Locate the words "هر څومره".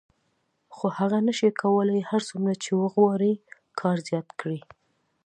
2.09-2.53